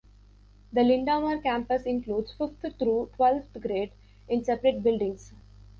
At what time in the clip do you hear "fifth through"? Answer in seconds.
2.31-3.11